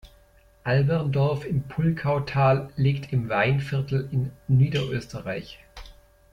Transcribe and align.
Alberndorf 0.65 1.45
im 1.45 1.61
Pulkautal 1.67 2.71
liegt 2.75 3.13
im 3.13 3.29
Weinviertel 3.29 4.09
in 4.11 4.31
Niederösterreich. 4.47 5.59